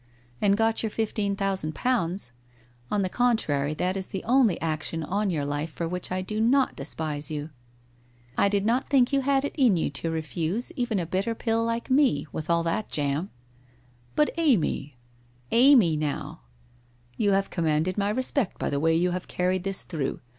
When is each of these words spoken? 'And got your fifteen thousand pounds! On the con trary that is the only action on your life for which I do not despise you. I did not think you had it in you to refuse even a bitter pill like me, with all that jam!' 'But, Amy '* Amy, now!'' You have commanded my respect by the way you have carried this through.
'And 0.41 0.57
got 0.57 0.81
your 0.81 0.89
fifteen 0.89 1.35
thousand 1.35 1.75
pounds! 1.75 2.31
On 2.89 3.03
the 3.03 3.07
con 3.07 3.37
trary 3.37 3.77
that 3.77 3.95
is 3.95 4.07
the 4.07 4.23
only 4.23 4.59
action 4.59 5.03
on 5.03 5.29
your 5.29 5.45
life 5.45 5.69
for 5.69 5.87
which 5.87 6.11
I 6.11 6.23
do 6.23 6.41
not 6.41 6.75
despise 6.75 7.29
you. 7.29 7.51
I 8.35 8.49
did 8.49 8.65
not 8.65 8.89
think 8.89 9.13
you 9.13 9.21
had 9.21 9.45
it 9.45 9.53
in 9.59 9.77
you 9.77 9.91
to 9.91 10.09
refuse 10.09 10.71
even 10.71 10.97
a 10.97 11.05
bitter 11.05 11.35
pill 11.35 11.63
like 11.63 11.91
me, 11.91 12.25
with 12.31 12.49
all 12.49 12.63
that 12.63 12.89
jam!' 12.89 13.29
'But, 14.15 14.31
Amy 14.37 14.97
'* 15.39 15.51
Amy, 15.51 15.95
now!'' 15.97 16.41
You 17.19 17.33
have 17.33 17.51
commanded 17.51 17.95
my 17.95 18.09
respect 18.09 18.57
by 18.57 18.71
the 18.71 18.79
way 18.79 18.95
you 18.95 19.11
have 19.11 19.27
carried 19.27 19.63
this 19.63 19.83
through. 19.83 20.19